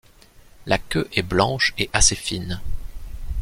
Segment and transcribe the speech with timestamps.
[0.65, 2.59] La queue est blanche et assez fine.